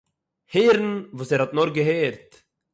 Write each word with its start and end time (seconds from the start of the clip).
הערן 0.53 0.91
וואָס 1.15 1.31
ער 1.33 1.41
האָט 1.41 1.55
נאָר 1.57 1.69
געהערט 1.75 2.29